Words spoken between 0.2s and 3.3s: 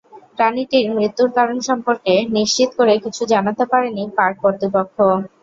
প্রাণীটির মৃত্যুর কারণ সম্পর্কে নিশ্চিত করে কিছু